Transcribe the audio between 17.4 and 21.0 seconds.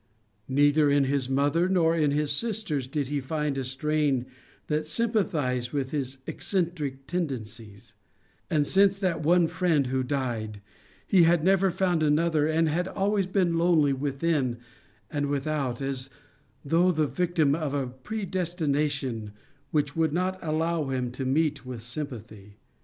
of a predestination which would not allow